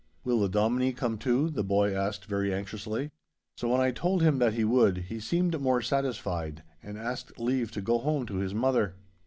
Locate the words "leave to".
7.39-7.81